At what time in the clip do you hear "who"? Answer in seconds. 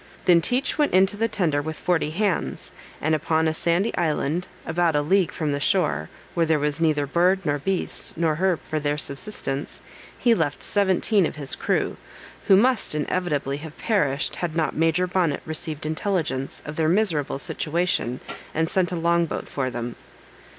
12.47-12.57